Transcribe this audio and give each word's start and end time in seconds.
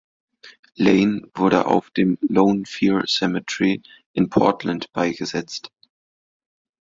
Lane 0.79 1.29
wurde 1.35 1.67
auf 1.67 1.91
dem 1.91 2.17
"Lone 2.27 2.65
Fir 2.65 3.03
Cemetery" 3.05 3.83
in 4.13 4.29
Portland 4.31 4.91
beigesetzt. 4.93 5.71